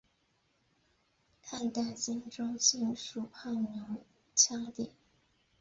[1.43, 4.03] 汉代今州境属牦牛
[4.35, 4.93] 羌地。